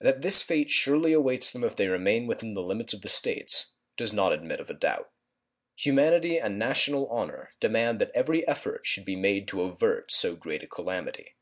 That 0.00 0.22
this 0.22 0.40
fate 0.40 0.70
surely 0.70 1.12
awaits 1.12 1.50
them 1.50 1.64
if 1.64 1.76
they 1.76 1.88
remain 1.88 2.26
within 2.26 2.54
the 2.54 2.62
limits 2.62 2.94
of 2.94 3.02
the 3.02 3.10
States 3.10 3.72
does 3.94 4.10
not 4.10 4.32
admit 4.32 4.58
of 4.58 4.70
a 4.70 4.72
doubt. 4.72 5.10
Humanity 5.76 6.38
and 6.38 6.58
national 6.58 7.06
honor 7.08 7.52
demand 7.60 7.98
that 8.00 8.10
every 8.14 8.48
effort 8.48 8.86
should 8.86 9.04
be 9.04 9.16
made 9.16 9.46
to 9.48 9.60
avert 9.60 10.10
so 10.10 10.34
great 10.34 10.62
a 10.62 10.66
calamity. 10.66 11.34